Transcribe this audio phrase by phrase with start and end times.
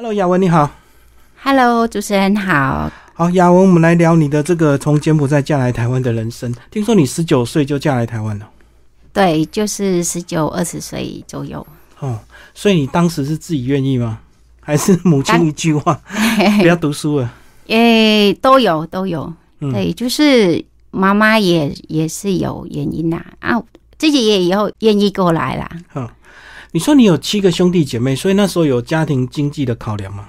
[0.00, 0.70] Hello，雅文你好。
[1.42, 2.88] Hello，主持人好。
[3.14, 6.54] 好，雅文，我们来聊你的这个从柬埔寨嫁来台湾的人生。
[6.70, 8.48] 听说你十九岁就嫁来台湾了，
[9.12, 11.66] 对，就是十九二十岁左右。
[11.98, 12.16] 哦，
[12.54, 14.20] 所以你当时是自己愿意吗？
[14.60, 16.00] 还是母亲一句话
[16.62, 17.28] 不要读书了？
[17.66, 19.34] 诶，都有都有。
[19.58, 23.60] 嗯对，就是妈妈也也是有原因啦啊，
[23.98, 26.08] 自己也有愿意过来啦。
[26.72, 30.24] 你说你有七个兄弟姐妹，所以那时候有家庭经济的考量吗？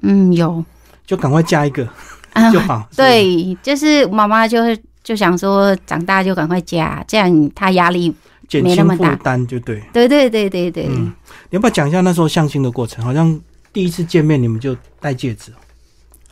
[0.00, 0.64] 嗯，有
[1.06, 1.86] 就赶快嫁一个
[2.32, 2.88] 啊 就好。
[2.96, 8.14] 对，就是妈妈就是就想说，长大就赶快嫁，这样她压力。
[8.48, 9.82] 减轻负没那么大担就对。
[9.94, 10.86] 对对对对对。
[10.86, 11.12] 嗯，
[11.50, 13.02] 你要不要讲一下那时候相亲的过程？
[13.02, 13.40] 好像
[13.72, 15.56] 第一次见面你们就戴戒指哦。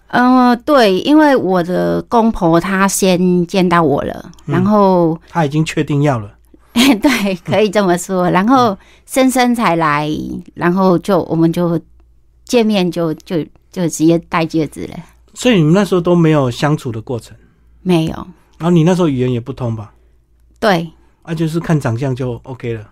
[0.08, 6.28] 嗯、对，因为我的公婆她先见到我了，嗯然后他已经确定要了。
[7.02, 8.30] 对，可以这么说。
[8.30, 10.08] 然后深深才来，
[10.54, 11.80] 然后就我们就
[12.44, 14.96] 见面就就就直接戴戒指了，
[15.34, 17.36] 所以你们那时候都没有相处的过程，
[17.82, 18.14] 没有。
[18.58, 19.92] 然后你那时候语言也不通吧？
[20.58, 20.90] 对，
[21.22, 22.90] 啊，就是看长相就 OK 了。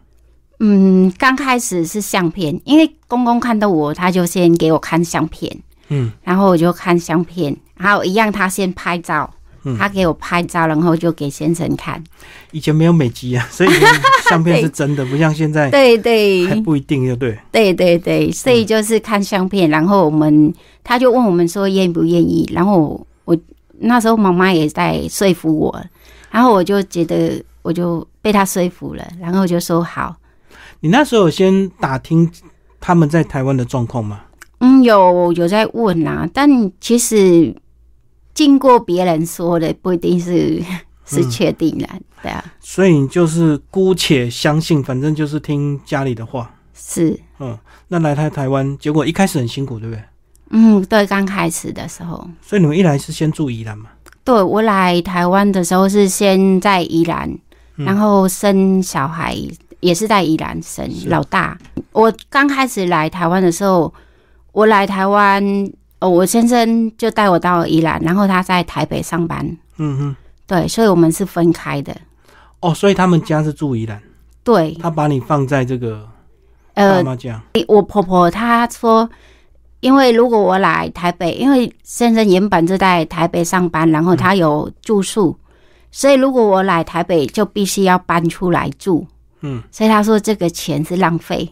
[0.60, 5.56] 嗯，刚开始是相片，因为公公看到我，他就先给我看相片，
[5.88, 9.32] 嗯，然后我就看相片，然后一样，他先拍照。
[9.64, 12.02] 嗯他给我拍照，然后就给先生看。
[12.52, 13.70] 以前没有美肌啊，所以
[14.28, 17.38] 相片是真的，不像现在 对对还不一定，就对。
[17.52, 23.38] 对对对，所以就是看相片，然后我们他就问我们说愿不愿意，然后我我
[23.80, 25.82] 那时候妈妈也在说服我，
[26.30, 30.16] 然后我就觉得我就被他说服了，然后我就说好，
[30.80, 32.30] 你那时候有先打听
[32.80, 34.20] 他们在台湾的状况吗？
[34.60, 36.48] 嗯，有有在问啦、但
[36.80, 37.54] 其实
[38.38, 40.62] 经过别人说的不一定是
[41.04, 41.88] 是确定的，
[42.22, 46.48] 对啊，所以你就是姑且相信，反正就是听家里的话。
[46.72, 50.04] 是，嗯，那来台台湾，结果一开始很辛苦，对不对？
[50.50, 52.30] 嗯，对，刚开始的时候。
[52.40, 53.90] 所以你们一来是先住宜兰嘛？
[54.22, 57.28] 对我来台湾的时候是先在宜兰，
[57.74, 59.36] 嗯然后生小孩
[59.80, 61.58] 也是在宜兰生老大。
[61.90, 63.92] 我刚开始来台湾的时候，
[64.52, 65.42] 我来台湾，
[66.00, 70.16] 哦，我先生就带我到宜兰，然后他在台北上班，嗯哼。
[70.46, 71.94] 对，所以我们是分开的。
[72.60, 74.00] 哦，所以他们家是住宜兰，
[74.42, 76.08] 对，他把你放在这个
[76.72, 77.42] 爸呃，妈家。
[77.66, 79.08] 我婆婆她说，
[79.80, 85.36] 因为如果我来台北，因为先生原本就在台北上班，然后他有住宿，
[85.92, 89.06] 所以如果我来台北，就必须要搬出来住。
[89.42, 91.48] 嗯，所以他说这个钱是浪费。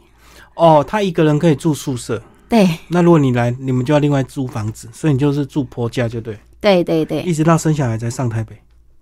[0.54, 2.22] 哦，他一个人可以住宿舍。
[2.48, 8.56] 对那如果你来，你们就要另外租房子，所以你就是住婆家，就对，对对对一直到生小孩才上台北。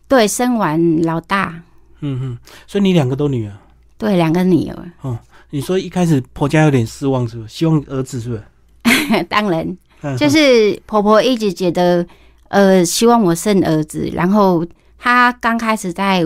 [0.09, 1.63] 对，生完老大，
[2.01, 3.53] 嗯哼，所以你两个都女儿。
[3.99, 5.19] 对两个女儿，哦
[5.51, 7.49] 你说一开始婆家有点失望，是不是？
[7.49, 9.23] 希望儿子是不是？
[9.29, 12.05] 当然嗯就是婆婆一直觉得，
[12.49, 14.67] 呃，希望我生儿子，然后
[14.99, 16.25] 她刚开始在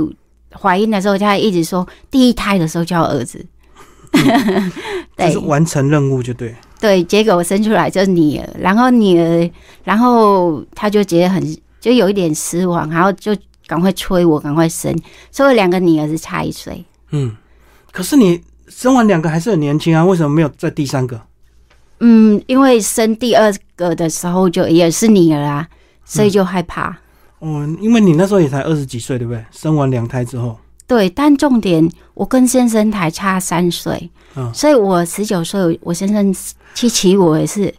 [0.53, 3.45] 怀孕的时候，她一直说第一胎的时候就要儿子。
[5.15, 6.55] 对 就是完成任务就对。
[6.81, 9.51] 对，结果我生出来就是女儿，然后女儿，
[9.85, 11.43] 然后他就觉得很
[11.81, 14.97] 就有一点失望，然后就赶快催我赶快生，
[15.31, 16.85] 所以两个女儿是差一岁。
[17.11, 17.37] 嗯，
[17.91, 21.21] 可是你生完两个还是很年轻啊，为什么没有在第三个？
[22.01, 25.69] 嗯，因为生第二个的时候就也是女儿啊，
[26.05, 26.97] 所以就害怕。
[27.41, 29.45] 哦，因为你那时候也才二十几岁，对不对？
[29.51, 36.35] 生完两胎之后，对，但重点我跟先生才差三岁，嗯所以我十九岁，我先生
[36.75, 37.73] 七七，我也是。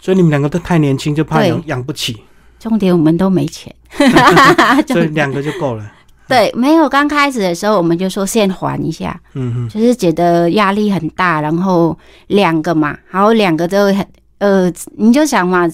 [0.00, 2.16] 所以你们两个都太年轻，就怕对养养不起，
[2.58, 3.72] 重点我们都没钱，
[4.88, 5.92] 所以两个就够了。
[6.26, 11.96] 对，没有刚开始的时候我们就说先还一下，嗯哼，就是觉得压力很大，然后
[12.28, 14.06] 两个嘛，然后两个都很
[14.38, 15.68] 呃，你就想嘛，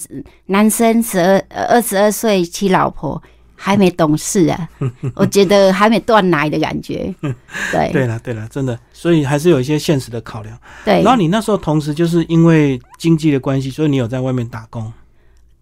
[0.47, 3.21] 男生十二二十二岁娶老婆
[3.55, 4.69] 还没懂事啊，
[5.15, 7.13] 我觉得还没断奶的感觉，
[7.71, 10.57] 对对了对了，真的，所以还是有一些现实的考量。
[10.83, 14.91] 对然后你那时候同时就是因为经济的关系，所以你有在外面打工。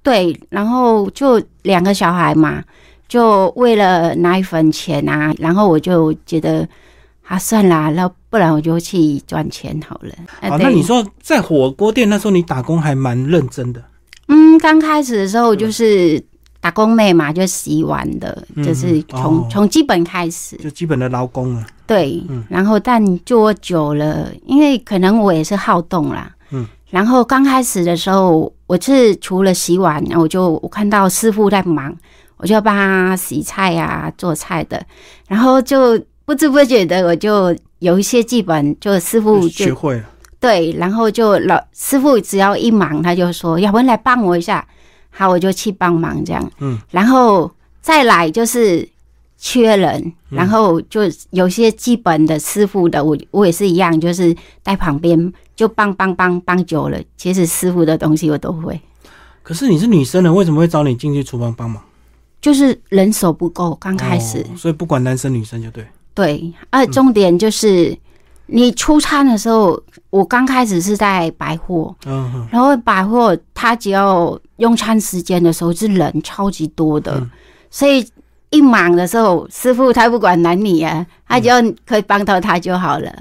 [0.02, 2.62] 对，然后就两个小孩嘛，
[3.08, 6.68] 就为了奶粉钱啊，然后我就觉得
[7.26, 10.14] 啊算啦，那不然我就去赚钱好了。
[10.42, 13.82] 呃好，对那你说在火锅店那时候你打工还蛮认真的，
[14.28, 16.22] 嗯，刚开始的时候就是
[16.64, 19.48] 打工妹嘛，就洗碗的，嗯就是从哦。
[19.52, 21.68] 从、基本开始，就基本的劳工啊。
[21.86, 22.42] 对，嗯。
[22.50, 31.94] 然后但做久了，因为可能我也是好动啦，嗯，然后刚开始的时候，我是除了洗碗，我就我看到师傅在忙，
[32.38, 34.82] 我就帮他洗菜啊、做菜的，
[35.28, 40.04] 然后就不知不觉的我就有一些基本，就师傅就学会了，
[40.40, 44.66] 对，然后就老师傅只要一忙，他就说要不然来帮我一下，
[45.16, 46.52] 好，我就去帮忙这样。
[46.60, 47.50] 嗯，然后
[47.82, 48.88] 再来就是
[49.38, 58.82] 缺人，然后就有些基本的师傅的，我我也是一样，就是在旁边就帮帮帮帮久了，其实师傅的东西我都会，
[59.44, 61.82] 可是你是女生呢，为什么会找你进去厨房帮忙？
[62.42, 64.40] 就是人手不够，刚开始。
[64.40, 65.86] 哦所以不管男生女生就对。
[66.14, 67.98] 对，而，重点就是
[68.46, 77.30] 你出餐的时候，我刚开始是在百货，嗯，然后百货它只要用餐时间的时候是人超级多的，嗯
[77.72, 78.06] 所以
[78.52, 81.56] 一忙的时候，师傅他不管男女啊，他只要
[81.86, 83.12] 可以帮到他就好了。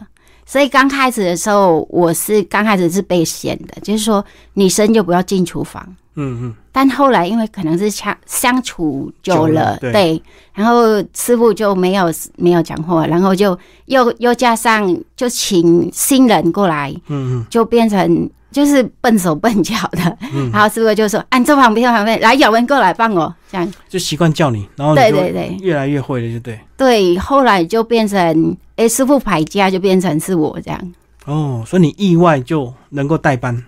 [0.45, 4.25] 所以刚开始的时候，我是刚开始是被嫌的，就是说
[4.55, 5.83] 女生就不要进厨房。
[6.15, 10.23] 嗯嗯，但后来因为可能是相相处久了，对
[10.53, 17.47] 然后师傅就没有没有讲话，然后就又又加上就请新人过来，嗯嗯。
[17.49, 26.61] 就变成就是笨手笨脚的，嗯然后师傅就说：“按、这旁边旁边来，有人过来帮我。”这样就习惯叫你，然后对对对越来越会了，就对。
[26.77, 30.93] 对，后来就变成哎、师傅排家就变成是我这样。
[31.25, 33.63] 哦，所以你意外就能够代班。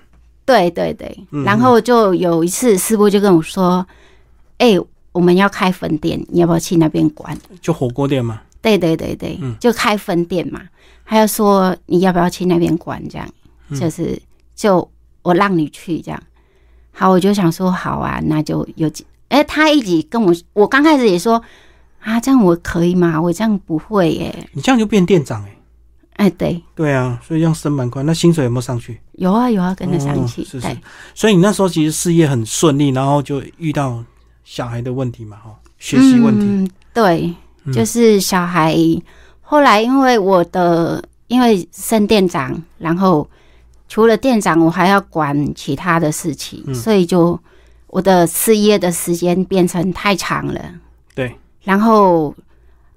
[0.47, 3.87] 对对对，嗯然后就有一次师傅就跟我说
[4.59, 4.79] ：“哎、
[5.13, 10.61] 我们要开分店，你要不要去那边管？”就火锅店嘛，对对对对，嗯就开分店嘛。
[11.03, 13.03] 还有说你要不要去那边管？
[13.09, 13.29] 这样，
[13.69, 14.19] 嗯就是
[14.55, 14.91] 就
[15.23, 16.23] 我让你去这样。
[16.93, 21.43] 好，我就想说好啊，那就有几哎、他一直跟我，我刚开始也说
[21.99, 23.21] 啊，这样我可以吗？
[23.21, 24.49] 我这样不会耶。
[24.53, 25.57] 你这样就变店长哎、
[26.13, 28.03] 哎、对，对啊，所以这样升蛮快。
[28.05, 29.01] 那薪水有没有上去？
[29.15, 30.43] 有啊有啊，跟着上去。
[30.43, 30.77] 哦是是，
[31.15, 34.05] 所以你那时候其实事业很顺利，然后就遇到
[34.45, 36.47] 小孩的问题嘛，哈，学习问题。
[36.47, 37.35] 嗯、对，
[37.65, 38.77] 嗯就是小孩。
[39.41, 43.29] 后来因为我的因为升店长，然后
[43.89, 47.39] 除了店长，我还要管其他的事情，嗯所以就
[47.89, 50.61] 我的事业的时间变成太长了。
[51.15, 52.35] 对，然后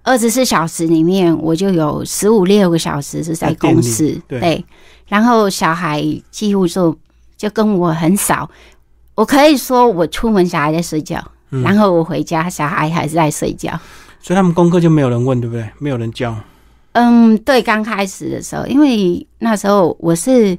[0.04, 4.66] 二十四小时里面，我就有十五六个小时是在公司，对
[5.08, 6.98] 然后小孩几乎就
[7.36, 8.50] 就跟我很少。
[9.16, 13.72] 我可以说，我出门小孩在睡觉，嗯然后我回家小孩还是在睡觉。
[14.20, 15.70] 所以他们功课就没有人问，对不对？
[15.80, 16.36] 没有人教。
[16.94, 20.58] 嗯，对，刚开始的时候，因为那时候我是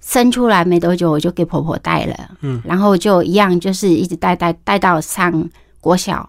[0.00, 5.48] 生出来没多久，我就给婆婆带了，嗯，然后就一样，就是一直带带带到上
[5.80, 6.28] 国小，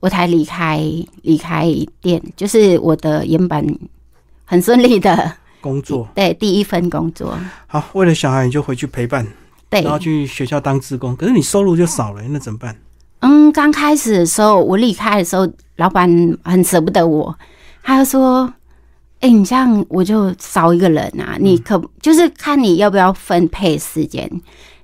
[0.00, 0.80] 我才离开
[1.22, 1.66] 离开
[2.00, 3.78] 店，就是我的原本
[4.44, 6.08] 很顺利的工作。
[6.14, 7.36] 对第一份工作，
[7.66, 9.26] 好，为了小孩你就回去陪伴，
[9.68, 9.82] 对。
[9.82, 12.76] 然，后去学校当志工，可是你收入就少了，那怎么办？
[13.20, 16.08] 嗯，刚开始的时候，我离开的时候，老板
[16.44, 17.34] 很舍不得我，
[17.82, 18.52] 他就说
[19.20, 24.30] ：“哎、你这样我就少一个人啊，你可就是看你要不要分配时间，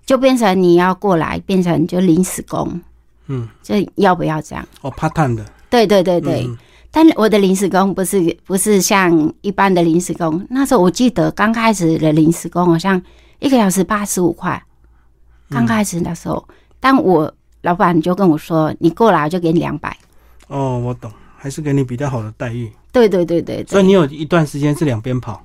[0.04, 2.80] 就变成你要过来，变成就临时工，
[3.28, 4.66] 嗯，就要不要这样？
[4.80, 6.44] 哦，part time 的，对对对对。
[6.46, 6.58] 嗯
[6.94, 13.00] 但我的临时工不是不是像一般的临时工，那时候我记得刚开始的临时工好像
[13.38, 14.62] 一个小时八十五块，
[15.48, 16.46] 刚开始的时候，
[16.78, 17.32] 但我
[17.62, 19.96] 老板就跟我说，你过来我就给你两百。
[20.48, 21.10] 哦，我懂，
[21.42, 25.44] 还是给你比较好的待遇，对对对对对，所以你有一段时间是两边跑，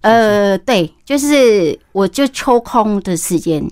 [0.00, 3.64] 呃，对，就是我就抽空的时间，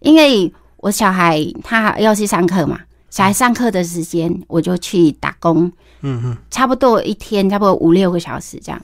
[0.00, 2.80] 因为我小孩他要去上课嘛，
[3.10, 5.70] 小孩上课的时间我就去打工，
[6.00, 8.82] 嗯嗯，差不多一天差不多五六个小时这样。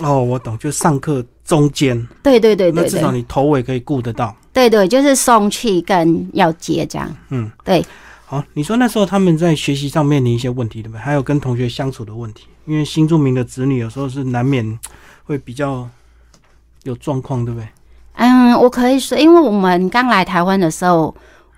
[0.00, 4.34] 哦，我懂，就上课中间，对对对对对，那至少你头尾可以顾得到。
[4.54, 7.14] 对对，就是送去跟要接这样。
[7.28, 7.84] 嗯，对。
[8.32, 10.98] 好，你说那时候他们在学习上面临一些问题，对不对？
[10.98, 14.78] 还有跟同学相处的问题，因为新住民的子女有时候是难免
[15.24, 15.86] 会比较
[16.84, 17.68] 有状况，对不对？
[18.14, 21.14] 嗯，我可以说，因为我们刚来台湾的时候，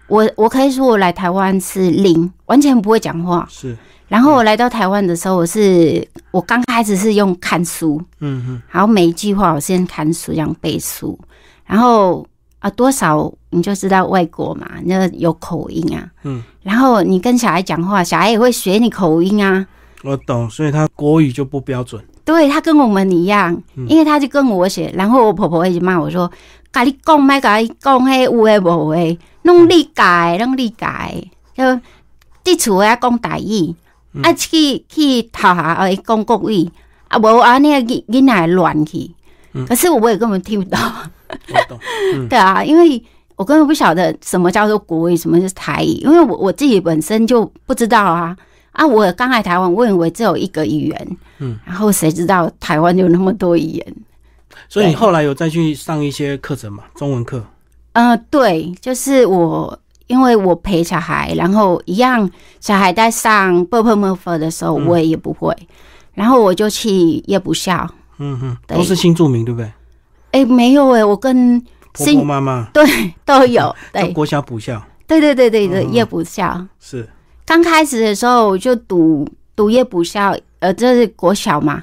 [0.08, 3.46] 我我可以说我来台湾是零，完全不会讲话。
[3.48, 3.76] 是，
[4.08, 11.16] 然后我来到台湾的时候，我是我刚开始是用看书，嗯哼，然后每一句话我先看书，这样背书，
[11.66, 12.26] 然后
[12.64, 19.66] 啊多少你就知道外国嘛，那有口音啊，嗯，然后你跟小孩讲话，小孩也会学你口音啊，
[20.02, 22.02] 我懂，所以他国语就不标准。
[22.24, 23.54] 对他跟我们一样，
[23.86, 26.30] 因为他就跟我学，然后我婆婆一直骂我说
[26.72, 31.22] ：“甲你讲，莫甲你讲，迄有诶无诶，弄理解，弄理解。”
[31.54, 31.62] 就
[32.42, 33.74] 伫厝诶讲台语，
[34.22, 36.70] 啊去去头下会讲国语，
[37.08, 39.10] 啊无安尼囡囡仔会乱去。
[39.68, 40.78] 可是我也根本听不到，
[41.28, 41.78] 我懂，
[42.28, 43.02] 对啊，因为
[43.36, 48.36] 我根本不晓得什么叫做国语，什么是台语，因为我我自己本身就不知道啊。
[48.72, 53.94] 啊，我刚来台湾，我以为只有一个语言，嗯，然后谁知道台湾有那么多语言，
[54.68, 56.82] 所以你对后来有再去上一些课程嘛？
[56.96, 57.40] 中文课。
[57.92, 62.28] 呃，对，就是我，因为我陪小孩，然后一样，
[62.60, 65.56] 小孩在上 b u r p l e m o r 的时候，嗯我也不会，
[66.12, 66.90] 然后我就去
[67.26, 67.88] 夜补校。
[68.18, 69.72] 嗯哼，都是新住民对不对？
[70.32, 71.60] 哎，没有哎，我跟
[71.92, 72.68] 婆新婆妈妈。
[72.72, 72.84] 对
[73.24, 73.74] 都有，
[74.12, 74.82] 国小补校。
[75.06, 76.66] 对对对对对，嗯夜补校。
[76.80, 77.08] 是，
[77.44, 81.82] 刚开始的时候我就读读夜补校，呃，这是国小嘛，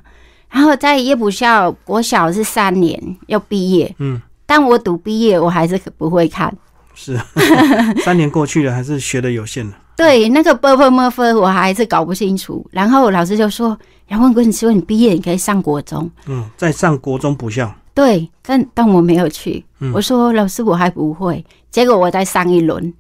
[0.50, 6.54] 然后在夜补校，国小是三年要毕业，嗯，但我读毕业我还是不会看。
[6.94, 7.18] 是，
[8.04, 9.74] 三年过去了，还是学的有限了。
[10.02, 13.78] 对，那个 b u r p l e m u r 我还是搞不清楚，然后老师就说
[14.10, 16.10] ：“杨文贵，你说你毕业你可以上国中。
[16.26, 19.64] 嗯，在上国中补校，”对，但但我没有去。
[19.80, 22.92] 嗯我说：“老师，我还不会。”结果我再上一轮，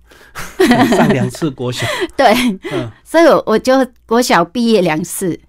[0.95, 1.87] 上两次国小。
[2.15, 2.31] 对，
[2.71, 3.73] 嗯，所以我我就
[4.05, 5.39] 国小毕业两次。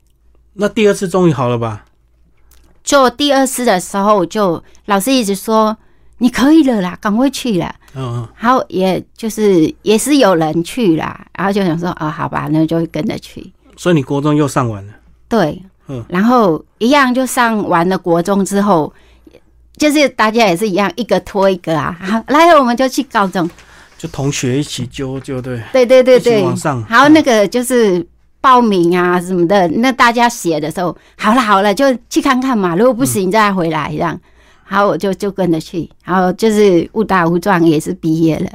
[0.55, 1.85] 那第二次终于好了吧？
[2.83, 5.77] 就第二次的时候，就老师一直说
[6.23, 7.75] 你可以了啦，赶快去啦。
[7.97, 13.53] 嗯嗯，然后也就是也是有人去啦，然后就想说哦、好吧，那就跟着去。
[13.77, 14.93] 所以你国中又上完了。
[15.29, 18.93] 对，嗯然后一样就上完了国中之后，
[19.77, 21.99] 就是大家也是一样，一个拖一个啊。
[22.01, 23.51] 好，来，我们就去高中。
[23.99, 26.81] 就同学一起揪就，对，对对对一起对，往上。
[26.85, 28.07] 还有那个就是
[28.41, 32.77] 报名啊什么的，那大家写的时候，好了好了，就去看看嘛。
[32.77, 34.19] 如果不行再回来这样。
[34.73, 38.51] 然后我就就跟着去，然后就是误打误撞也是毕业了。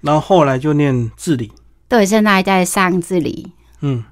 [0.00, 1.52] 然后后来就念治理。
[1.86, 3.46] 对，现在在上治理。
[3.82, 4.02] 嗯，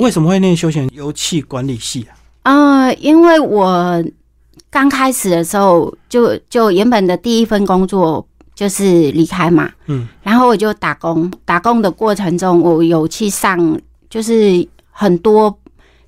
[0.00, 2.18] 为什么会念休闲油气管理系啊？
[2.42, 4.04] 呃，因为我
[4.68, 15.56] 刚开始的时候，就就原本的第一份工作就是离开嘛，嗯，然后我就打工，打工的过程中，我有去上，就是很多，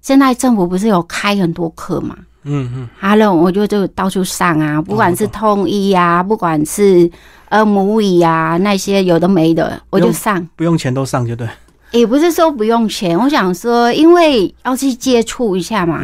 [0.00, 7.11] 现在政府不是有开很多课嘛，嗯嗯，哈喽，我就就到处上啊，不管是通译啊，不管是
[7.49, 10.49] 呃母语啊，那些有的没的，我就上。
[10.57, 11.49] 不用钱都上就对。
[11.93, 16.02] 也不是说不用钱，我想说，因为要去接触一下嘛，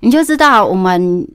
[0.00, 1.26] 你就知道我们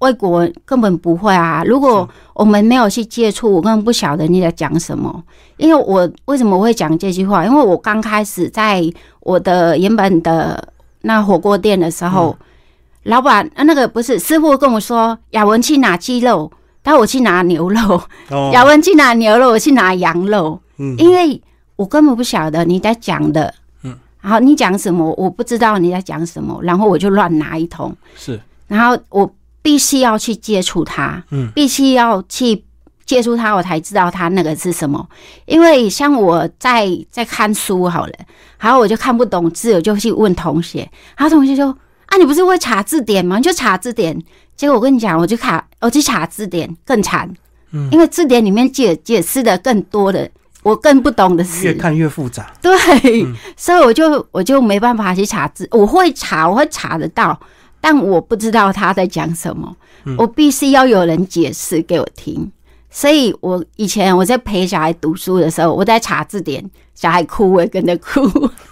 [0.00, 1.64] 外国根本不会啊。
[1.64, 5.24] 如果我们没有去接触，我根本不晓得你在讲什么。
[5.56, 7.46] 因为我为什么会讲这句话？
[7.46, 8.82] 因为我刚开始在
[9.20, 10.62] 我的原本的
[11.00, 12.36] 那火锅店的时候，
[13.06, 16.50] 老板啊，那个不是师傅跟我说，雅文去拿鸡肉，
[16.82, 20.60] 但我去拿牛肉；哦， 雅文去拿牛肉，我去拿羊肉。
[20.78, 21.40] 嗯，因为
[21.76, 29.32] 我根本不晓得你在讲的，嗯，然后你讲什么，我不知道你在讲什么，然后我就乱拿一通，是，然后我
[29.62, 32.64] 必须要去接触它，嗯，必须要去
[33.04, 35.08] 接触它，我才知道它那个是什么。
[35.46, 38.12] 因为像我在在看书好了，
[38.58, 40.80] 然后我就看不懂字，我就去问同学，
[41.16, 41.74] 然后同学就
[42.06, 43.36] 啊，你不是会查字典吗？
[43.36, 44.20] 你就查字典。
[44.56, 47.28] 结果我跟你讲，我就卡，我去查字典更惨，
[47.72, 50.30] 嗯因为字典里面解解释的更多的，
[50.62, 52.50] 我更不懂的是越，看越复杂。
[52.62, 52.72] 对，
[53.22, 57.38] 嗯所以我就我就没办法去查字，我会查，我会查得到，
[57.82, 62.50] 但我不知道他在讲什么，嗯我必须要有人解释给我听。
[62.88, 68.22] 所以我以前我在陪小孩读书的时候，我在查字典，小孩哭我也跟着哭。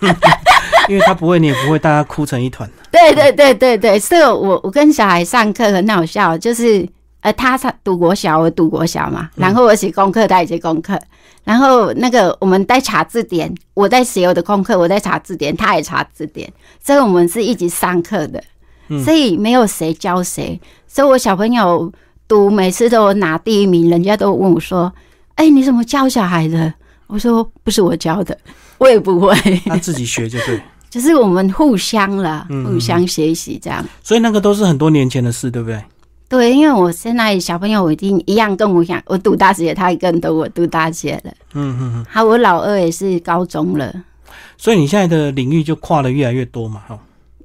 [0.89, 2.69] 因为他不会，你也不会，大家哭成一团。
[2.91, 6.87] 对对对对对，所以我我跟小孩上课很好笑，就是
[7.21, 11.01] 呃，他上读国小，我读国小嘛，然后我写功课，他也写功课，
[11.43, 16.53] 然后那个我们在查字典，我在写我的功课，我在查字典，他也查字典，
[16.85, 18.43] 所以我们是一起上课的，
[18.89, 21.91] 嗯所以没有谁教谁，所以我小朋友
[22.29, 24.93] 读每次都拿第一名，人家都问我说
[25.37, 26.73] ：“哎，你怎么教小孩的？”
[27.09, 28.37] 我说：“不是我教的，
[28.79, 29.35] 我也不会。”
[29.67, 30.61] 他自己学就对。
[30.95, 33.85] 就是我们互相了，嗯互相学习这样。
[34.01, 35.83] 所以那个都是很多年前的事，对不对？
[36.29, 41.33] 对，因为我现在小朋友我已经一样跟我一样，我读大学，他也跟着我读大学了。
[41.55, 42.07] 嗯嗯嗯。
[42.09, 43.93] 好我老二也是高中了，
[44.57, 46.97] 所以你现在的领域就跨的越来越多嘛，哈。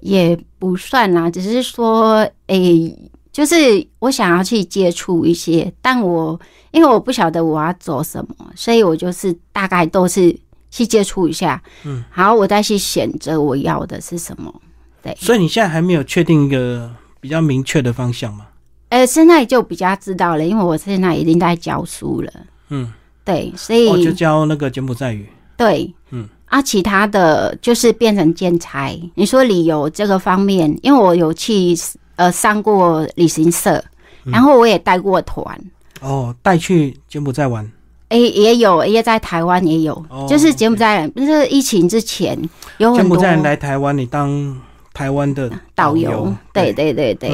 [0.02, 2.96] 也不算啦，只是说，诶、
[3.32, 6.40] 就是我想要去接触一些，但我
[6.70, 10.38] 因为我不晓得我要做什么，所以我就是大概都是
[10.70, 14.54] 去接触一下，嗯，好我再去选择我要的是什么。
[15.02, 18.46] 对，所以你现在还没有确定一个比较明确的方向吗？
[18.90, 22.34] 呃，现在就比较知道了，因为我现在已经在教书了，
[22.70, 22.92] 嗯，
[23.24, 25.30] 对，所以、哦，就教那个柬埔寨语。
[25.56, 29.00] 对，嗯，啊，其他的就是变成建材。
[29.16, 31.76] 你说旅游这个方面，因为我有去
[32.16, 33.78] 呃上过旅行社，
[34.26, 35.60] 嗯然后我也带过团，
[36.02, 37.70] 哦，带去柬埔寨玩。
[38.10, 42.38] 诶、也有，也在台湾也有，哦就是柬埔寨人，就是疫情之前
[42.78, 44.60] 有柬埔很多寨人来台湾，你当
[44.94, 47.32] 台湾的导游游，对对对对，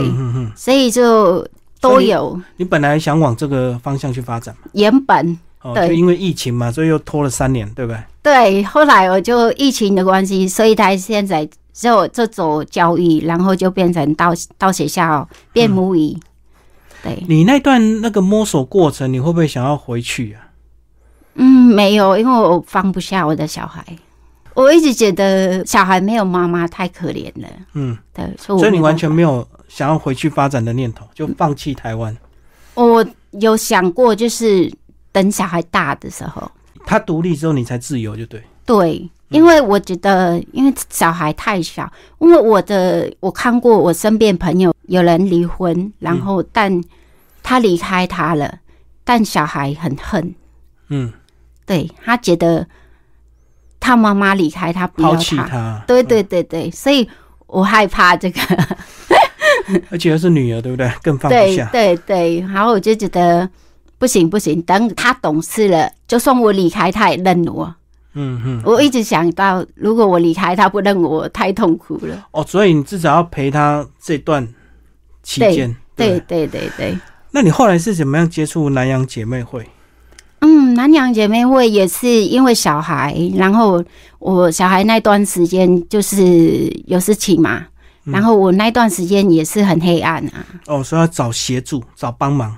[0.55, 1.47] 所以就
[1.79, 2.39] 都有。
[2.57, 4.69] 你本来想往这个方向去发展嘛？
[4.73, 7.99] 原本哦，对就因为疫情嘛，所以又拖了三年，对不对？
[8.21, 16.17] 对，后来我就疫情的关系，所以他现在就就走教育，然后就变成到到学校变母语。
[17.01, 20.44] 对，你那段那个摸索过程，你会不会想要回去啊？
[21.35, 23.85] 嗯，没有，因为我放不下我的小孩。
[24.53, 32.15] 我一直觉得小孩没有妈妈太可怜了，嗯，对，所以所以你完全没有想要回去发展的念头，就放弃台湾。
[32.73, 34.71] 我有想过，就是
[35.11, 36.49] 等小孩大的时候，
[36.85, 38.41] 他独立之后，你才自由，就对。
[38.65, 46.81] 对，因为我觉得，因为小孩太小，因为我的我看过我身边朋友有人离婚，然后但
[47.43, 48.59] 他离开他了，
[49.03, 50.33] 但小孩很恨，
[50.87, 51.11] 嗯，
[51.65, 52.65] 对他觉得
[53.79, 57.07] 他妈妈离开他不弃他，他，对对对对，所以
[57.47, 58.39] 我害怕这个，
[59.89, 60.91] 而且又是女儿，对不对？
[61.03, 61.69] 更放不对下。
[61.71, 63.49] 对对，然后我就觉得
[63.97, 67.75] 不行不行，等他懂事了，就算我离开他也认我。
[68.13, 68.61] 嗯嗯。
[68.65, 72.27] 我一直想到，如果我离开他不认我，太痛苦了。
[72.31, 74.47] 哦，所以你至少要陪他这段
[75.21, 75.75] 期间。
[75.95, 76.97] 对不对对对，
[77.31, 79.65] 那你后来是怎么样接触南洋姐妹会？
[80.45, 83.83] 嗯，南洋姐妹会也是因为小孩，然后
[84.19, 87.63] 我小孩那段时间就是有事情嘛，
[88.05, 90.45] 嗯然后我那段时间也是很黑暗啊。
[90.67, 92.55] 哦，说要找协助，找帮忙。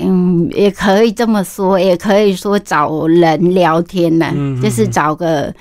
[0.00, 5.54] 嗯，也可以这么说，也可以说找人聊天呢、嗯嗯就是找个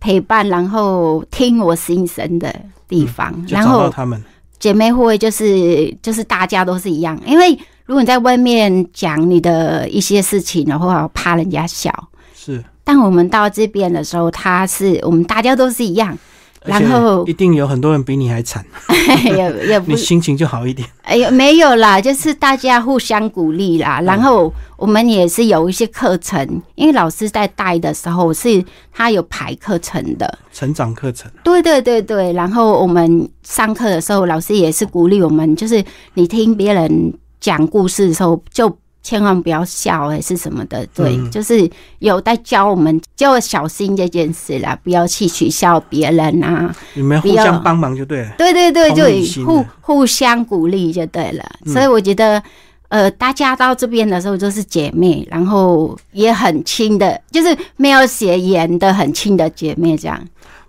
[0.00, 2.54] 陪伴，然后听我心声的
[2.88, 3.30] 地方。
[3.36, 4.22] 嗯然后他们。
[4.60, 11.92] 姐妹会就是就是大家都是一样，因为如果你在外面讲你的一些事情的话，怕人家笑。
[12.34, 16.16] 是，但我们到这边的时候，他是我们大家都是一样，
[16.64, 18.64] 然后一定有很多人比你还惨，
[19.24, 20.88] 也也不 你心情就好一点。
[21.02, 24.00] 哎呦没有啦，就是大家互相鼓励啦。
[24.00, 32.32] 嗯然后我们也是有一些课程，因为老师在带的时候是他有排课程的，成长课程，对对对对。
[32.32, 35.82] 然后我们上课的时候，老师也是鼓励我们，就是
[36.14, 38.76] 你听别人讲故事的时候就。
[39.06, 48.32] 千万不要笑还是什么的，对，嗯就是有在教我们，就要小心这件事啦，不要去取笑别人啊，你们互相帮忙就对了。
[48.38, 51.44] 对对对，就互互相鼓励就对了。
[51.66, 52.42] 嗯所以我觉得，
[52.88, 60.18] 呃，大家到这边的时候就是姐妹，然后也很亲的，就是没有血缘的很亲的姐妹这样。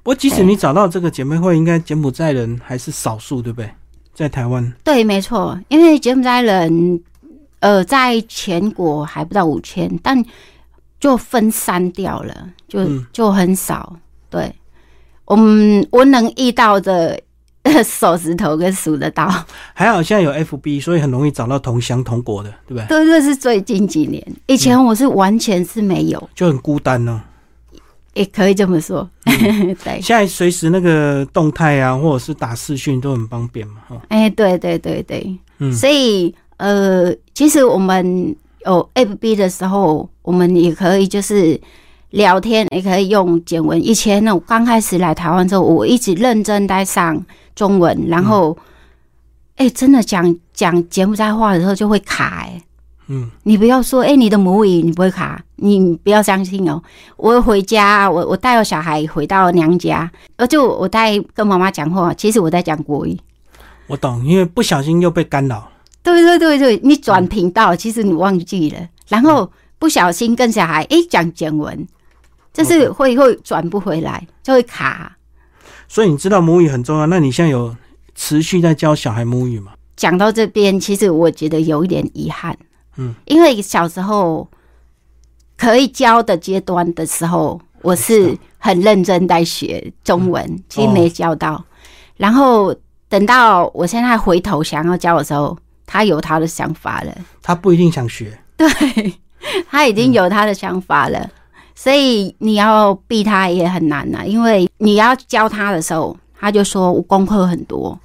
[0.03, 3.71] 不过，即使你找到这个姐妹会，应该柬埔寨人还是少数，对不对？
[4.15, 7.01] 在台湾，对，没错，因为柬埔寨人，
[7.59, 10.23] 呃，在全国还不到五千，但
[10.99, 13.97] 就分散掉了，就、嗯就很少。
[14.29, 14.55] 对，
[15.25, 17.19] 我们我能遇到的
[17.83, 19.29] 手指头跟数得到。
[19.73, 22.87] 还好现在有 FB，所以很容易找到同乡同国的，对不对？
[22.87, 27.21] 对，这是最近几年，以前我是完全是没有，就很孤单呢、
[28.15, 29.07] 也可以这么说。
[29.23, 34.01] 对，现在随时那个动态啊，或者是打视讯都很方便嘛，哈。
[34.09, 41.59] 哎，对对对对，嗯所以呃，其实我们有 FB 的时候，我们也可以就是
[42.09, 43.79] 聊天，也可以用简文。
[43.79, 47.23] 以前呢，我刚开始来台湾之后，我一直认真在上
[47.53, 48.57] 中文，然后
[49.57, 52.61] 哎、真的讲讲柬埔寨话的时候就会卡哎、
[53.07, 56.81] 嗯，你不要说，哎、你的母语你不会卡，你不要相信哦。
[57.17, 63.17] 我回家，我我带我小孩回到娘家，而就我在跟妈妈讲话，其实我在讲国语。
[63.87, 65.71] 我懂，因为不小心又被干扰。
[66.01, 71.87] 对对对对，你转频道，其实你忘记了，然后不小心跟小孩哎讲简文，
[72.53, 75.15] 就是会会转不回来，就会卡。
[75.87, 77.75] 所以你知道母语很重要，那你现在有
[78.15, 79.73] 持续在教小孩母语吗？
[79.95, 82.57] 讲到这边，其实我觉得有一点遗憾，
[82.97, 84.47] 嗯，因为小时候
[85.57, 91.63] 可以教的阶段的时候，我是很认真在学中文，其实没教到。
[92.17, 92.73] 然后
[93.09, 98.67] 等到我现在回头想要教的时候，他有他的想法了，他不一定想学，对
[99.69, 101.29] 他已经有他的想法了，
[101.75, 107.97] 所以你要逼他也很难呐、因为你要教他的时候，他就说我功课很多，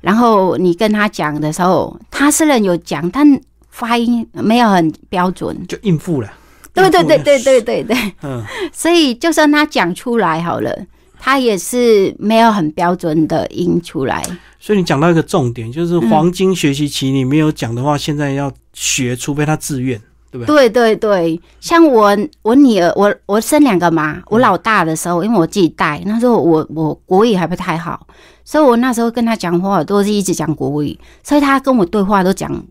[0.00, 3.38] 然后你跟他讲的时候，他虽然有讲，但
[3.76, 5.54] 发音没有很标准。
[5.68, 6.32] 就应付了。
[6.72, 10.74] 对对对对对对对，嗯，所以就算他讲出来好了，
[11.18, 14.22] 他也是没有很标准的音出来。
[14.58, 20.68] 所以你讲到一个重点，就是黄金学习期你没有讲的话，现在要学，除非他自愿，对不对？
[20.68, 28.06] 对对对，像我我女儿，我我生两个嘛，我老大的时候，因为我自己带，那时候我我国语还不太好，
[28.44, 32.62] 所以我那时候跟他讲话都是一直讲国语，所以他跟我对话都讲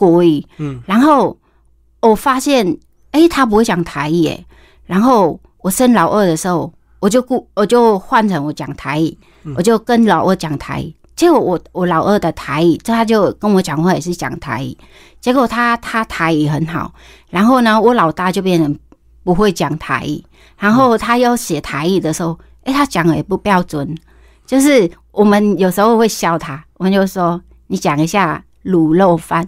[0.00, 1.36] 国语，嗯，然后
[2.00, 2.78] 我发现，
[3.10, 4.46] 哎、他不会讲台语耶。
[4.86, 9.16] 然后我生老二的时候，我就故我就换成我讲台语，
[9.54, 10.94] 我就跟老二讲台语。
[11.14, 14.74] 结果我我老二的台语，他就跟我讲话也是讲台语。
[15.20, 16.94] 结果他他台语很好，
[17.28, 18.78] 然后呢，我老大就变成
[19.22, 20.24] 不会讲台语。
[20.56, 23.94] 然后他要写台语的时候，哎、他讲的也不标准，
[24.46, 29.46] 就是我们有时候会笑他，我们就说你讲一下卤肉饭、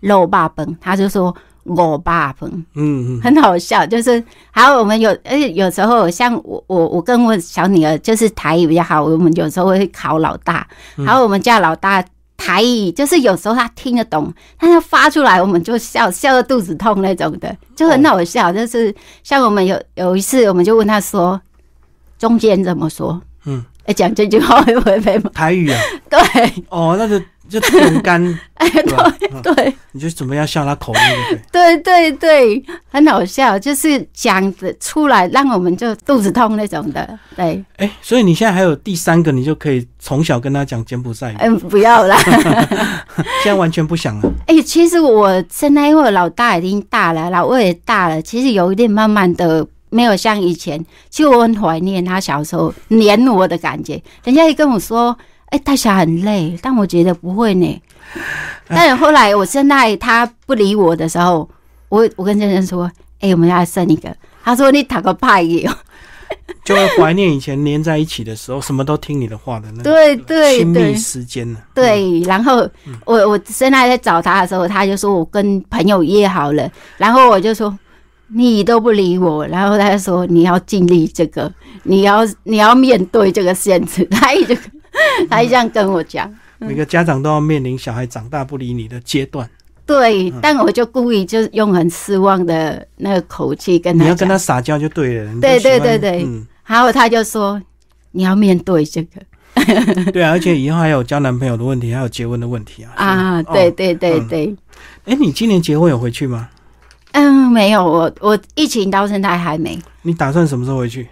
[0.00, 1.34] 肉霸崩，他就说
[1.64, 3.86] 我霸崩，嗯嗯，很好笑。
[3.86, 10.66] 就是还有我们有，而且有时候像我我我跟我小女儿就是台语比较好，我们有时候会考老大，
[11.06, 12.04] 还有我们家老大。
[12.42, 18.50] 台语就是有时候他听得懂，但他发出来我们就笑笑的肚子痛那种的，就很好笑。
[18.50, 21.38] 就是像我们有有一次，我们就问他说
[22.18, 25.28] 中间怎么说，嗯，哎，讲这句话会不会被骂？
[25.32, 26.18] 台语啊， 对，
[26.70, 28.22] 哦，那就就勇敢，
[28.54, 32.12] 哎，对对，你就准备要笑他口音，对不对？
[32.16, 37.18] 对很好笑，就是讲的出来让我们就肚子痛那种的。
[37.36, 42.16] 对，哎、所以你现在还有第三个，你就可以从小跟他讲柬埔寨语，嗯，不要啦。
[43.42, 44.32] 现在完全不想了。
[44.46, 50.84] 哎、其实我现在因为我老大已经大了，老二也大了，其实有一点慢慢的没有像以前。
[51.08, 54.00] 其实我很怀念他小时候黏我的感觉。
[54.24, 55.16] 人家一跟我说，
[55.50, 57.82] 哎、带小孩很累，但我觉得不会呢。
[58.66, 61.48] 但是后来我现在他不理我的时候，
[61.88, 64.14] 我我跟先生说，哎、我们要生一个。
[64.42, 65.76] 他说你打个派哦。
[66.64, 70.94] 就会怀念以前黏在一起的时候，什么都听你的话的那种对对亲密。
[70.94, 71.58] 时间呢。
[71.74, 72.68] 对，然后
[73.04, 77.76] 我我现在在找他的时候，他就说我跟朋友约好了，然后我就说
[78.28, 84.56] 你都不理我，然后他就说你要尽力这个，你要你要面对这个现实，他一直
[85.30, 86.28] 他一这样跟我讲，
[86.60, 89.48] 嗯，每个家长都要面临小孩长大不理你的阶段，
[89.86, 95.40] 对，但我就故意就用很失望的那个口气跟他，你要跟他撒娇就对了。
[95.40, 97.60] 对对对对嗯，然后他就说
[98.12, 99.20] 你要面对这个
[100.12, 102.92] 对啊，而且以后还有交男朋友的问题，还有结婚的问题啊。
[102.94, 104.56] 啊，哦对对对嗯对。
[105.06, 106.48] 哎、你今年结婚有回去吗？
[107.12, 109.76] 嗯，没有，我我疫情到现在还没。
[110.02, 111.08] 你打算什么时候回去？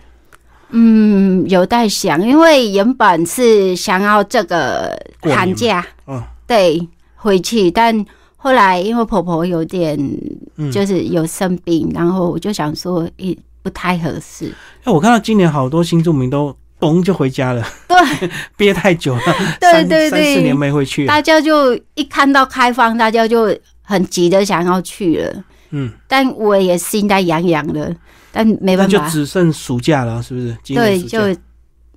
[0.70, 8.04] 嗯，有在想，因为原本是想要这个寒假哦，对回去，但
[8.36, 9.98] 后来因为婆婆有点
[10.56, 14.52] 嗯，就是有生病，然后我就想说，也、不太合适。
[14.84, 19.22] 哎，我看到今年好多新住民都嘣就回家了，对， 憋太久了，
[19.60, 21.08] 对 三对对三四年没回去了。
[21.08, 27.94] 大家就一看到开放，大家就很急的想要去了，嗯，但我也心在痒痒的，
[28.32, 30.56] 但没办法，就只剩暑假了，是不是？
[30.62, 31.20] 今对，就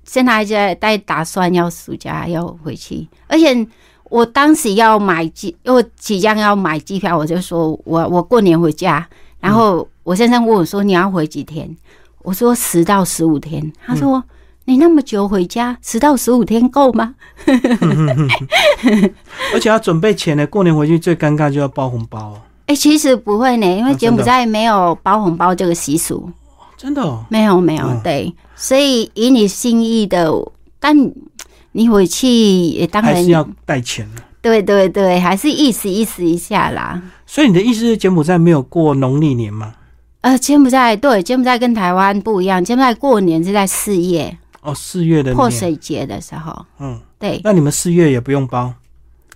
[0.04, 3.66] 现在在在打算要暑假要回去，而且
[4.04, 9.06] 我当时要买机，因为即将要买机票，我就说我我过年回家，
[9.40, 11.76] 然后我先生问我说你要回几天，
[12.22, 14.22] 我说十到十五天，他说。
[14.64, 17.16] 你那么久回家，十到十五天够吗？
[19.52, 20.46] 而且要准备钱呢。
[20.46, 26.30] 过年回去最尴尬就要包红包哦，哎、其实不会呢，因为啊柬埔寨没有包红包这个习俗，
[26.76, 27.24] 真的哦。
[27.28, 30.32] 没有没有，嗯对，所以以你心意的，
[30.80, 30.96] 但
[31.72, 34.22] 你回去也当然还是要带钱的。
[34.40, 37.00] 对对对，还是意思意思一下啦。
[37.26, 39.74] 所以你的意思是柬埔寨没有过农历年吗？
[40.22, 45.50] 呃，柬埔寨对柬埔寨跟台湾不一样，柬埔寨过年是在四月哦，四月的泼。
[45.50, 46.64] 水节的时候。
[46.78, 48.72] 嗯，对，那你们四月也不用包。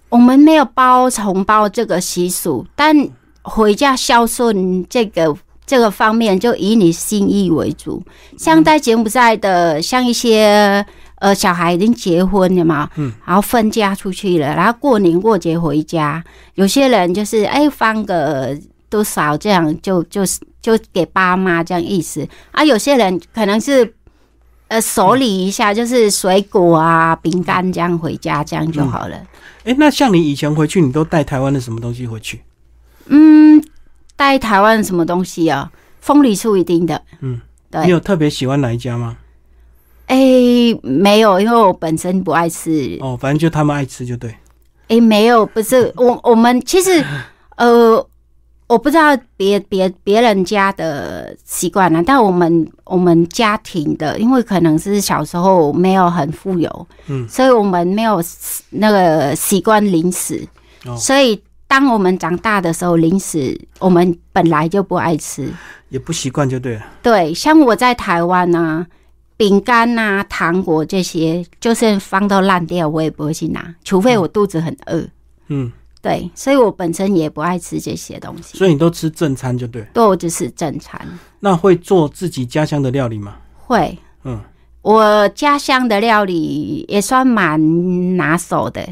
[0.08, 2.96] 我们没有包红包这个习俗，但
[3.42, 8.02] 回家孝顺这个这个方面，就以你心意为主。
[8.38, 10.84] 像在柬埔寨的，像一些
[11.16, 16.22] 呃小孩已经结婚了嘛，嗯，然后分家出去了，然后过年过节回家，
[16.54, 18.56] 有些人就是哎放个
[18.88, 23.92] 多少这样就就是就给爸妈这样意思啊，有些人可能是。
[24.68, 29.16] 呃，手理一下就是水果啊、饼干这样回家，这样就好了。
[29.64, 32.42] 哎、那像你以前回去，你都带台湾的什么东西回去？
[33.06, 33.62] 嗯，
[34.16, 35.70] 带台湾什么东西啊？
[36.00, 37.02] 凤梨酥一定的。
[37.20, 39.16] 嗯，对你有特别喜欢哪一家吗？
[40.06, 40.16] 哎、
[40.82, 42.96] 没有，因为我本身不爱吃。
[43.00, 44.34] 哦，反正就他们爱吃就对。
[44.88, 47.04] 哎、没有，不是我我们其实
[47.56, 48.06] 呃，
[48.66, 58.22] 我不知道别别别人家的习惯了，但我们我们家庭的，因为可能是小时候没有很富有，嗯，所以我们没有
[58.70, 60.46] 那个习惯零食，
[60.84, 65.48] 哦所以当我们长大的时候，零食我们本来就不爱吃。
[65.88, 66.84] 也不习惯就对了。
[67.00, 68.84] 对，像我在台湾啊，
[69.36, 75.06] 饼干呐、糖果这些，就算放到烂掉，我也不会去拿，除非我肚子很饿。
[75.46, 75.70] 嗯，
[76.06, 79.84] 对，所以我本身也不爱吃这些东西，所以你都吃正餐就对。
[79.92, 81.04] 对我就是正餐。
[81.40, 83.34] 那会做自己家乡的料理吗？
[83.56, 84.40] 会，嗯，
[84.82, 88.86] 我家乡的料理也算蛮拿手的，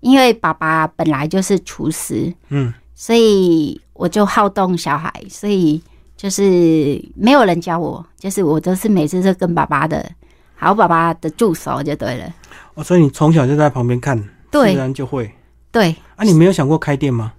[0.00, 5.82] 因为爸爸本来就是厨师，嗯，所以我就好动小孩，所以
[6.18, 10.06] 就是没有人教我，就是我都是每次都跟爸爸的，
[10.54, 12.34] 好爸爸的助手就对了。
[12.74, 15.32] 哦，所以你从小就在旁边看，对自然就会。
[15.70, 17.32] 对，啊，你没有想过开店吗？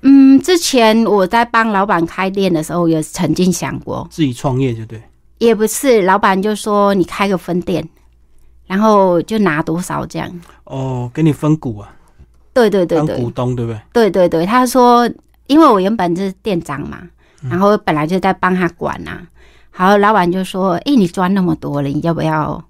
[0.00, 5.00] 嗯，之前我在帮老板开店的时候，有曾经想过，自己创业就对。
[5.36, 7.86] 也不是，老板就说你开个分店，
[8.66, 10.40] 然后就拿多少这样。
[10.64, 11.94] 哦，给你分股啊，
[12.54, 13.80] 对对对当对，股东对不对？
[13.92, 15.06] 对对对，他说，
[15.46, 17.02] 因为我原本是店长嘛，
[17.42, 19.22] 然后本来就在帮他管啊。
[19.70, 22.62] 好，老板就说：“诶，你赚那么多了，你要不要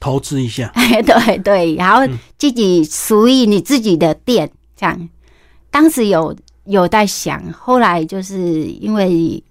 [0.00, 0.72] 投资一下，？”
[1.04, 2.02] 对对，然后
[2.38, 5.08] 自己属于你自己的店，这样。
[5.70, 6.34] 当时有
[6.64, 9.42] 有在想，后来就是因为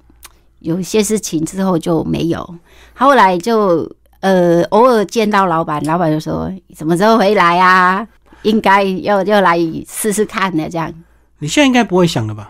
[0.59, 2.55] 有一些事情之后就没有，
[2.93, 3.89] 后来就
[4.21, 8.07] 呃偶尔见到老板，老板就说：“什么时候回来啊？
[8.43, 10.93] 应该要要来试试看的。”这样。
[11.39, 12.49] 你现在应该不会想了吧？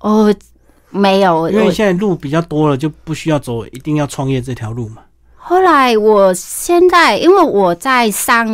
[0.00, 0.32] 哦，
[0.90, 5.02] 没有，因为我现在路比较多了，就不需要走一定要创业这条路嘛。
[5.36, 8.46] 后来我现在因为我在上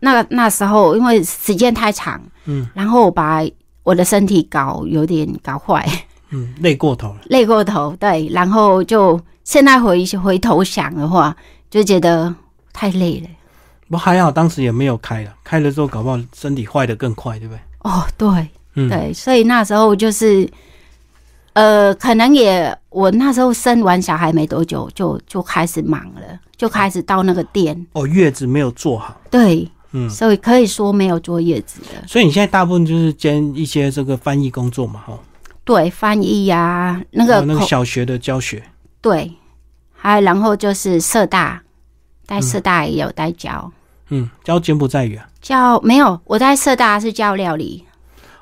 [0.00, 3.42] 那那时候，因为时间太长，嗯，然后我把
[3.82, 5.86] 我的身体搞有点搞坏，
[6.30, 7.18] 嗯，累过头了。
[7.30, 11.34] 累过头，对，然后就现在回回头想的话，
[11.70, 12.34] 就觉得
[12.72, 13.28] 太累了。
[13.88, 17.60] 不过还好当时也没有开了，开了之后搞不好身体坏的更快，对不对？
[17.80, 20.48] 哦，对嗯，对，所以那时候就是。
[21.54, 26.20] 呃，可能也，我那时候生完小孩没多久，就就开始忙了，
[26.56, 32.06] 就开始到那个店，哦，月子没有做好，对，嗯，所以可以说没有坐月子的。
[32.06, 35.18] 所以你现在大部分就是兼一些这个翻译工作嘛，哈，
[35.64, 38.62] 对，翻译呀、那个那个小学的教学，
[39.00, 39.32] 对，
[39.92, 41.62] 还有然后就是社大，
[42.26, 43.72] 在社大也有在教，
[44.10, 45.28] 嗯，教柬埔寨语啊。
[45.40, 47.84] 教没有，我在社大是教料理，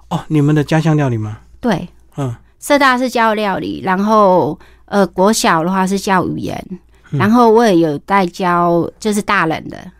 [0.09, 1.39] 哦，你们的家乡料理吗？
[1.61, 6.67] 对，嗯，社大是教料理，然后呃国小的话是教语言，
[7.11, 7.19] 嗯。
[7.19, 9.93] 然后我也有在教就是大人的，嗯，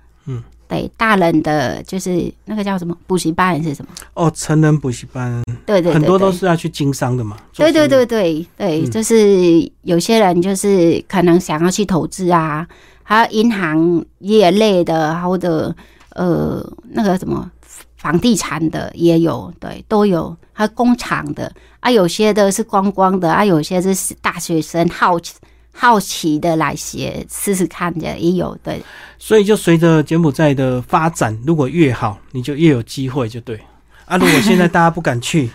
[0.69, 3.91] 对，大人的就是那个叫什么补习班还是什么？
[4.15, 7.37] 哦，成人补习班对对对很多都是要去经商的嘛。
[7.53, 12.67] 做对对对对对，嗯就是有些人就是可能想要去投资啊，
[13.03, 15.75] 还有银行业类的，或者
[16.11, 17.51] 呃那个什么
[17.97, 25.35] 房地产的也有，对，都有，还有工厂的啊，有些的是观光的啊，有些是大学生好奇
[25.77, 28.83] 好奇的来写试试看的也有，对，
[29.19, 33.61] 所以就随着柬埔寨的发展，如果越好，你就越有机会，就对。
[34.07, 35.51] 啊，如果现在大家不敢去，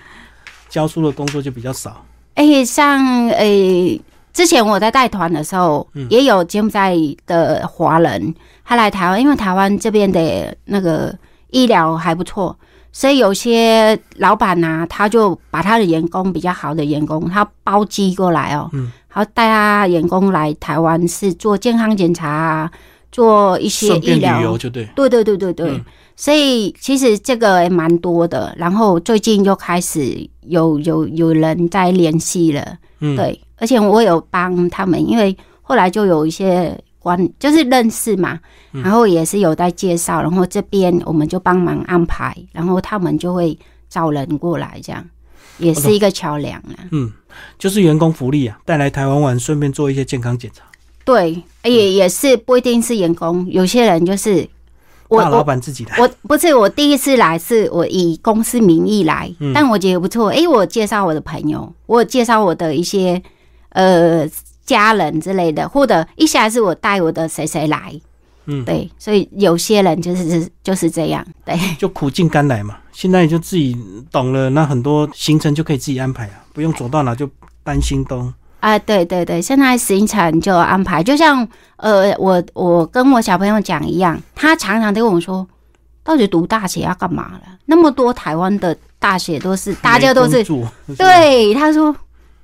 [0.69, 2.05] 教书的工作就比较少。
[2.35, 3.99] 哎、像诶、
[4.33, 11.17] 之前我在带团的时候，嗯也有柬埔寨的华人，他来台湾，因为台湾这边的那个
[11.49, 12.55] 医疗还不错，
[12.91, 22.71] 所以有些老板呐、他就把他的员工比较好的员工，他包机过来哦，嗯，然后带他员工来台湾是做健康检查啊，
[23.11, 24.41] 做一些医疗。
[24.41, 24.87] 游就对。
[24.95, 25.83] 对对对对对，嗯。
[26.15, 28.53] 所以其实这个也蛮多的。
[28.57, 38.39] 然后最近又开始有有有人在联系了，嗯，，对，而且我有帮他们，因为后来就有一些关就是认识嘛，
[38.71, 38.83] 嗯。
[38.83, 43.57] 然后也是有在介绍，然后这边我们就帮忙安排，然后他们就会
[43.89, 45.03] 找人过来，这样
[45.61, 46.75] 也是一个桥梁啊。
[46.91, 47.11] 嗯，
[47.57, 50.63] 就是员工福利啊，带来台湾玩，顺便做一些健康检查。
[51.05, 54.47] 对，也也是不一定是员工，有些人就是
[55.07, 55.97] 我大老板自己来。
[55.97, 60.29] 我不是我第一次来，是我以公司名义来，嗯但我觉得不错。
[60.29, 63.21] 诶，我介绍我的朋友，我介绍我的一些
[63.69, 64.29] 呃
[64.63, 67.99] 家人之类的，或者一下是我带我的谁谁来，
[68.45, 72.77] 嗯，对，所以有些人就是就是这样，对就苦尽甘来嘛。
[72.91, 73.77] 现在就自己
[74.11, 77.29] 懂了，那很多行程就可以自己安排啊，不用走到哪就
[77.63, 78.33] 担心东。
[78.59, 85.47] 啊，对对对，现在行程就安排，就像呃，我我跟我小朋友讲一样，他常常都问我说，
[86.03, 87.41] 到底读大学要干嘛了？
[87.65, 90.43] 那么多台湾的大学都是大家都是
[90.95, 91.95] 对，他说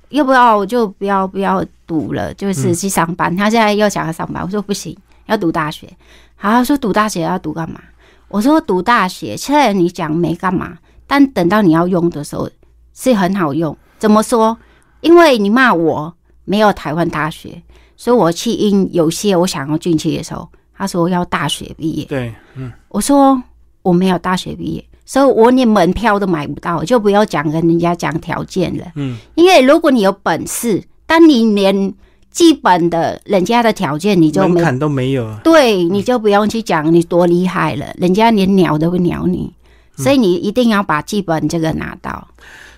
[0.08, 3.36] 要不要就不要不要读了，就是去上班。
[3.36, 5.86] 他现在又想要上班，我说不行，要读大学。
[6.34, 7.80] 好，他说读大学要读干嘛？
[8.28, 12.48] 我说读大学，现在你讲没干嘛，但等到你要用的时候
[12.94, 13.76] 是很好用。
[13.98, 14.56] 怎么说？
[15.00, 16.12] 因为你骂我
[16.44, 17.62] 没有台湾大学，
[17.96, 22.04] 所以我去应有些我想要进去的时候，他说要大学毕业。
[22.04, 23.40] 对，嗯，我说
[23.82, 28.84] 我没有大学毕业，所以我连门票都买不到，就不要讲跟人家讲条件了。
[28.96, 31.94] 嗯，因为如果你有本事，但你连
[32.30, 35.40] 基本的人家的条件你就，门槛都没有啊。
[35.42, 39.52] 对，你就不用去讲你多厉害了，人家连鸟都不鸟你，
[39.98, 42.28] 嗯所以你一定要把基本这个拿到。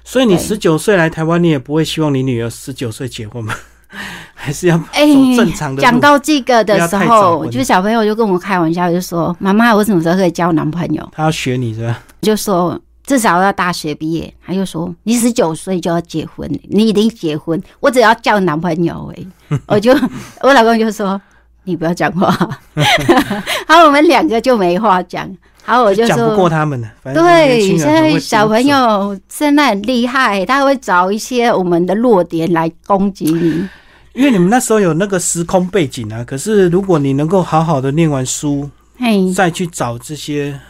[0.05, 3.55] 所以你十九岁来台湾，你也不会希望你女儿十九岁结婚吗？
[4.35, 5.83] 还是要走哎正常的路？
[5.83, 14.33] 讲到这个的时候，就是小朋友就跟我开玩笑，就说：“妈妈，我什么时候可以交男朋友他要学你是吧？？”就说至少要大学毕业。
[14.47, 19.27] 他就说：“你十九岁就要结婚，你已经结婚，我只要叫男朋友而已。
[19.67, 19.93] ”我就
[20.43, 21.21] 我老公就说
[21.65, 22.31] ：“你不要讲话。
[23.67, 25.29] ”好，我们两个就没话讲。
[25.65, 26.49] 好，我就讲不过。
[26.49, 26.89] 他们的。
[27.03, 33.69] 反正年对，现在小朋友现在很厉害，他会找一些我们的弱点来攻击你。
[34.13, 36.23] 因为你们那时候有那个时空背景啊。
[36.23, 40.61] 可是如果你能够好好的念完书，嘿，再去找这些，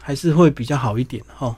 [0.00, 1.54] 还是会比较好一点哈。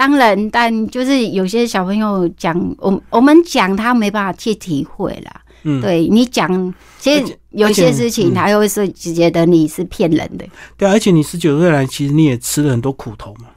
[0.00, 5.42] 当然，但就是有些小朋友讲，我我们讲他没办法去体会啦。
[5.64, 10.46] 嗯，对你讲，其实有些事情嗯他又是只觉得你是骗人的。
[10.78, 13.48] 对啊，而且你十九岁来，其实你也吃了很多苦头嘛。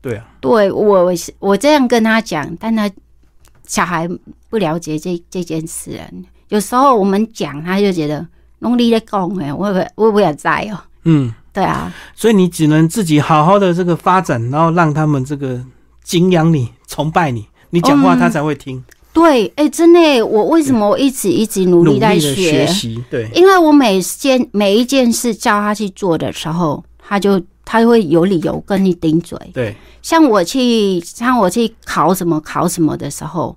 [0.00, 2.90] 对啊，对我我这样跟他讲，但他
[3.66, 4.08] 小孩
[4.48, 6.08] 不了解这这件事啊。
[6.48, 8.26] 有时候我们讲，他就觉得
[8.60, 10.80] 弄你在讲哎，我也我我也在哦。
[11.04, 15.62] 嗯，对啊，所以你只能自己好好的这个发展，然后让他们这个
[16.10, 18.18] 敬仰你、崇拜你，你讲话嗯。
[18.18, 22.34] 他才会听，对，哎、真的，我为什么我一直一直努努力在学？
[22.34, 23.04] 学习。
[23.08, 29.38] 对，因为我每件每一件事叫他去做的时候，他就他会有理由跟你顶嘴。
[29.54, 33.56] 对，像我去像我去考什么考什么的时候，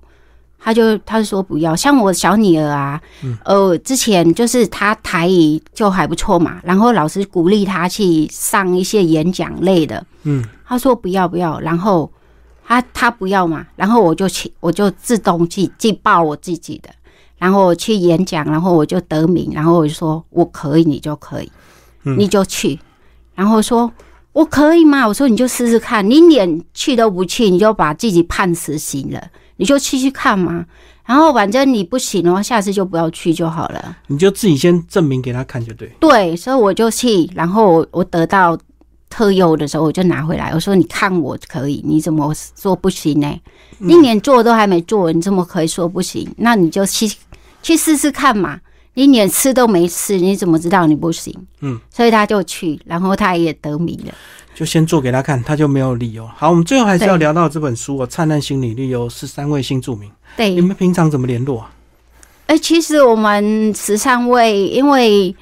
[0.60, 1.74] 他就他就说不要。
[1.74, 3.00] 像我小女儿啊，
[3.44, 12.08] 呃，之前就是她台语就还不错嘛，然后老师鼓励她去上一些演讲类的，嗯，他说不要不要，然后
[12.66, 16.88] 他他不要嘛，然后我就去我就自动去去报我自己的，
[17.38, 21.52] 然后我去演讲，然后我就得名，然后我就说我可以，你就可以，
[22.04, 22.78] 嗯你就去，
[23.34, 23.92] 然后说
[24.32, 25.06] 我可以吗？
[25.06, 29.22] 我说你就试试看，你连去都不去，你就把自己判死刑了，
[29.56, 30.64] 你就去去看嘛。
[31.04, 33.94] 然后反正你不行的话，下次就不要去就好了。
[34.06, 35.86] 你就自己先证明给他看就对。
[36.00, 38.58] 对，所以我就去，然后我我得到
[39.14, 43.40] 特优的时候，我就拿回来，我说你看我可以，你怎么说不行呢？
[43.78, 46.28] 你连做都还没做，你怎么可以说不行？
[46.38, 47.08] 那你就去
[47.62, 48.58] 去试试看嘛。
[48.94, 51.32] 你连吃都没吃，你怎么知道你不行？
[51.60, 54.12] 嗯，所以他就去，然后他也得名了。
[54.52, 56.28] 就先做给他看，他就没有理由。
[56.36, 61.70] 好，我们最后还是要聊到这本书哦，《灿烂心理力》有十三位新著名，对你，们平常怎么联络啊？
[62.46, 65.34] 哎、其实我们十三位，因为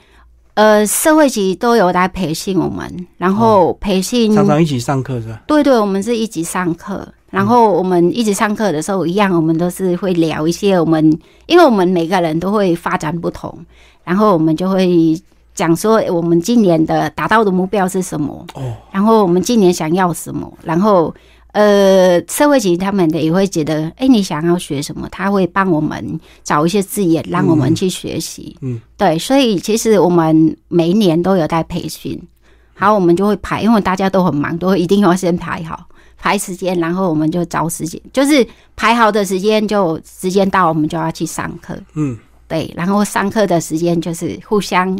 [0.54, 5.42] 呃社会局都有来培训我们，然后培训常常一起上课是吧？
[5.46, 13.58] 对对，我们是一起上课，然后我们一起上课的时候一样，我们都是会聊一些我们，因为我们每个人都会发展不同，
[14.04, 15.18] 然后我们就会
[15.54, 21.14] 讲说我们今年的达到的目标是什么，哦，然后我们今年想要什么，然后
[21.52, 28.56] 呃，社会局他们的也会觉得，哎，你想要学什么，他会帮我们找一些字眼，让我们去学习。
[28.62, 32.20] 嗯，对，所以其实我们每一年都有在培训，
[32.74, 35.86] 好，我们就会排，因为大家都很忙，都一定要先排好。
[36.16, 41.76] 排时间，然后我们就找时间，就是排好的时间就时间到，我们就要去上课。
[41.94, 44.96] 嗯，对，然后上课的时间就是互相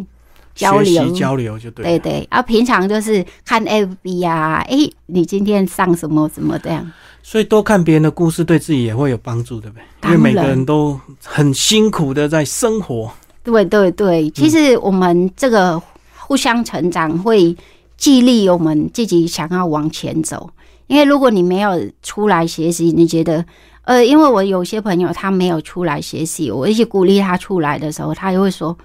[0.55, 1.99] 交学流习交流就对对。
[1.99, 6.91] 对对，啊，平常就是看 FB 啊，诶，你今天上什么什么这样，
[7.23, 10.11] 所以多看别人的故事，对自己也会有帮助，对不对？
[10.11, 13.11] 因为每个人都很辛苦的在生活。
[13.45, 15.81] 对对对，其实我们这个
[16.17, 17.57] 互相成长会
[17.97, 20.51] 激励我们自己想要往前走，
[20.87, 23.45] 因为如果你没有出来学习，你觉得。
[23.85, 28.79] 呃，因为我有些朋友他没有出来学习，我一直鼓励他出来的时候，他就会说：“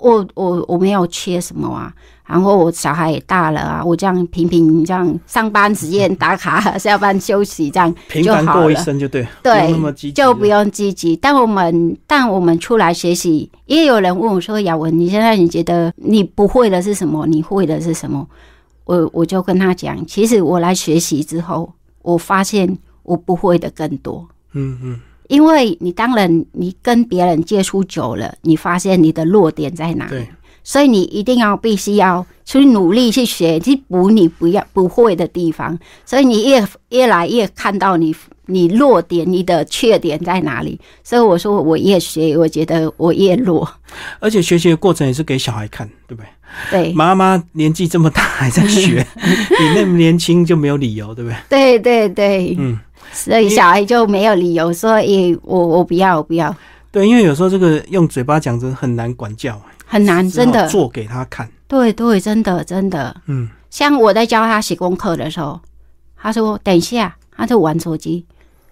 [0.00, 1.92] 我我我没有缺什么啊，
[2.26, 8.74] 然后我小孩也大了啊，我这样平平这样上班时间打卡，下班休息这样平凡过一。
[8.76, 9.46] 生就对，不
[9.92, 10.46] 对就不。
[10.46, 11.16] 用积极。
[11.16, 17.26] 但我们但我们出来学习，也有人问我说：“雅文，你现在你觉得你不会的是什么？
[17.26, 18.24] 你会的是什么？”
[18.86, 21.72] 我我就跟他讲，其实我来学习之后，
[22.02, 24.24] 我发现我不会的更多。
[24.52, 30.26] 嗯嗯，因为你当然你跟别人接触久了，你发现你的弱点在哪里，
[30.62, 35.78] 所以你一定要必须要去努力去学，去补你不要不会的地方。
[36.04, 38.14] 所以你越越来越看到你
[38.46, 40.80] 你弱点、你的缺点在哪里。
[41.02, 43.68] 所以我说，我越学，我觉得我越弱。
[44.20, 46.28] 而且学习的过程也是给小孩看，对不对？
[46.70, 51.36] 对，妈妈年纪这么大还在学， 你那么年轻就没有理由，对不对？
[51.48, 52.78] 对对对，嗯，
[53.12, 56.54] 所以小孩就没有理由说，诶，我我不要，我不要，
[56.90, 60.68] 对，因为有时候这个用嘴巴讲真的很难管教，很难，真的。
[60.68, 65.60] 做给他看，对对，真的真的，嗯，像我在教他写功课的时候，
[66.16, 68.24] 他说等一下，他就玩手机，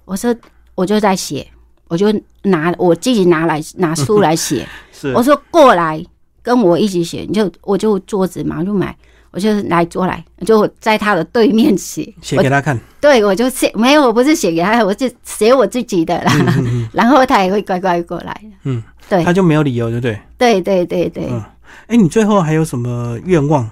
[0.05, 0.35] 我说
[0.75, 1.47] 我就在写，
[1.89, 2.13] 我就
[2.43, 6.05] 拿我自己拿来拿书来写， 是，我说过来
[6.43, 8.97] 跟我一起写，你就我就桌子嘛，就买，
[9.35, 16.23] 我就来坐来，就在他的对面写，写给他看，对我就写，没有，我不是写给他，我就写我自己的。
[16.23, 16.33] 啦，
[16.95, 18.41] 然后他也会乖乖过来。
[18.63, 20.21] 嗯，对，他就没有理由，对不对？
[20.39, 21.43] 对对对对，嗯，
[21.89, 23.69] 哎，你最后还有什么愿望？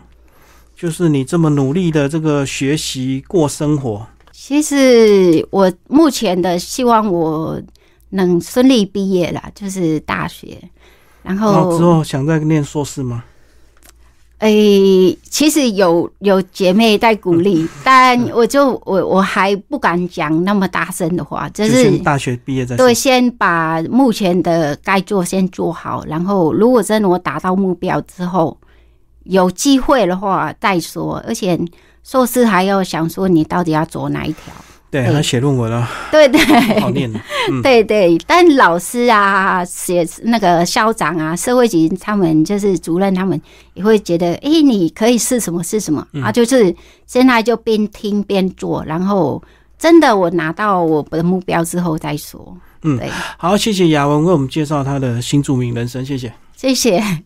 [0.74, 7.62] 就是你这么努力的这个学习过生活，其实我目前的希望我
[8.10, 10.58] 能顺利毕业啦，就是大学，
[11.22, 13.22] 然后之后想再念硕士吗？
[14.42, 28.58] 诶，其实有有姐妹在鼓励，但我就我我还不敢讲那么大声的话，就是大学毕业再对，先把目前的该做先做好，然后如果真的我达到目标之后，
[29.22, 31.22] 有机会的话再说。
[31.24, 31.56] 而且
[32.02, 34.52] 硕士还要想说你到底要走哪一条。
[34.92, 35.88] 对，他写论文了。
[36.10, 36.38] 对对，
[36.78, 37.10] 好念
[37.62, 43.40] 对对，但老师啊，写那个校长啊，社会局他们就是主任，他们
[43.72, 46.30] 也会觉得，哎，你可以试什么是什么啊？
[46.30, 46.76] 就是
[47.06, 49.42] 现在就边听边做，然后
[49.78, 52.54] 真的我拿到我的目标之后再说。
[52.82, 57.22] 嗯，对，好，谢谢雅文为我们介绍他的新著名人生，谢谢，谢谢。